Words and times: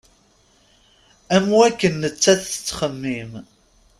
Am 1.35 1.45
wakken 1.55 1.95
nettat 2.01 2.39
tettxemmim. 2.45 3.31